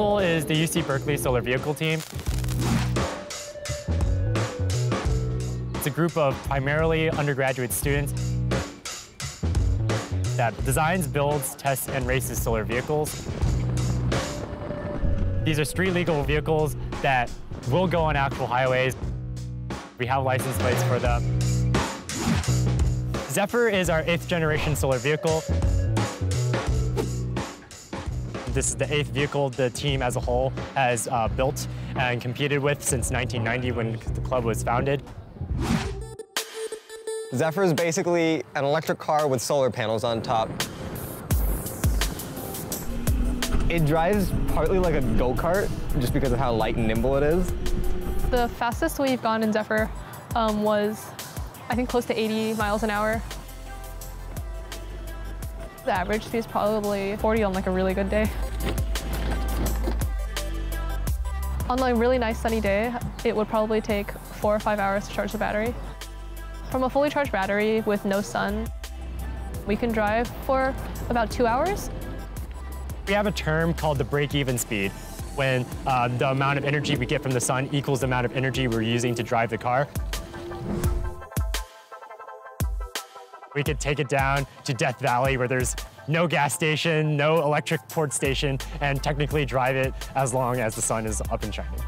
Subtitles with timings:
[0.00, 1.98] CalSol is the UC Berkeley solar vehicle team.
[5.74, 8.14] It's a group of primarily undergraduate students
[10.38, 13.28] that designs, builds, tests, and races solar vehicles.
[15.44, 17.30] These are street legal vehicles that
[17.70, 18.96] will go on actual highways.
[19.98, 21.22] We have license plates for them.
[23.28, 25.42] Zephyr is our eighth generation solar vehicle.
[28.52, 32.58] This is the eighth vehicle the team as a whole has uh, built and competed
[32.58, 35.04] with since 1990 when the club was founded.
[37.32, 40.50] Zephyr is basically an electric car with solar panels on top.
[43.68, 45.70] It drives partly like a go-kart
[46.00, 47.52] just because of how light and nimble it is.
[48.30, 49.88] The fastest we've gone in Zephyr
[50.34, 51.06] um, was,
[51.68, 53.22] I think, close to 80 miles an hour.
[55.84, 58.30] The average speed is probably 40 on like a really good day.
[61.70, 62.92] On a really nice sunny day,
[63.24, 65.74] it would probably take four or five hours to charge the battery.
[66.70, 68.70] From a fully charged battery with no sun,
[69.66, 70.74] we can drive for
[71.08, 71.90] about two hours.
[73.06, 74.92] We have a term called the break-even speed,
[75.34, 78.36] when uh, the amount of energy we get from the sun equals the amount of
[78.36, 79.88] energy we're using to drive the car.
[83.54, 85.74] We could take it down to Death Valley where there's
[86.06, 90.82] no gas station, no electric port station, and technically drive it as long as the
[90.82, 91.80] sun is up and shining.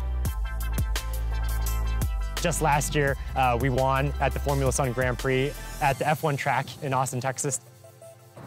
[2.40, 6.36] Just last year, uh, we won at the Formula Sun Grand Prix at the F1
[6.36, 7.60] track in Austin, Texas.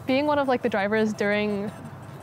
[0.06, 1.70] Being one of like the drivers during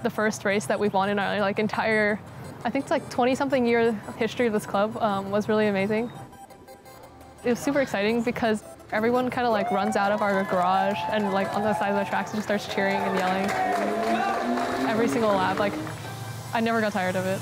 [0.03, 2.19] the first race that we've won in our like entire,
[2.63, 6.11] I think it's like 20 something year history of this club um, was really amazing.
[7.43, 11.33] It was super exciting because everyone kind of like runs out of our garage and
[11.33, 13.49] like on the side of the tracks and just starts cheering and yelling
[14.87, 15.57] every single lap.
[15.57, 15.73] Like
[16.53, 17.41] I never got tired of it.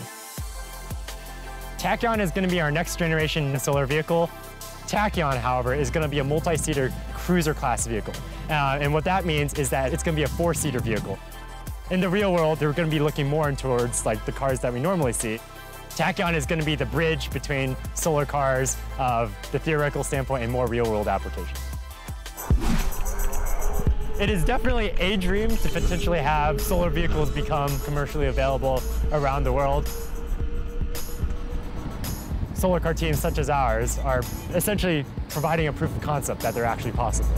[1.78, 4.30] Tachyon is going to be our next generation solar vehicle.
[4.88, 8.14] Tachyon, however, is going to be a multi-seater cruiser class vehicle.
[8.50, 11.18] Uh, and what that means is that it's going to be a four-seater vehicle.
[11.90, 14.72] In the real world, they're going to be looking more towards like the cars that
[14.72, 15.40] we normally see.
[15.96, 20.52] Tachyon is going to be the bridge between solar cars of the theoretical standpoint and
[20.52, 21.60] more real-world applications.
[24.20, 28.82] It is definitely a dream to potentially have solar vehicles become commercially available
[29.12, 29.90] around the world.
[32.54, 34.22] Solar car teams such as ours are
[34.54, 37.30] essentially providing a proof of concept that they're actually possible.